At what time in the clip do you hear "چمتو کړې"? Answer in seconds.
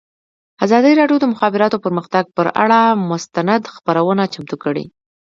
4.33-4.85